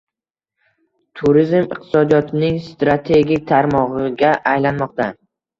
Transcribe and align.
Turizm 1.19 1.67
iqtisodiyotning 1.75 2.57
strategik 2.71 3.47
tarmog‘iga 3.53 4.35
aylanmoqda 4.55 5.09